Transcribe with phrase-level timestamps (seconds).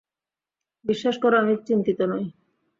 [0.85, 2.23] বিশ্বাস করো আমি চিন্তিত নই।